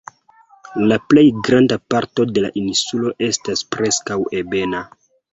[0.91, 4.81] La plej granda parto de la insulo estas preskaŭ ebena.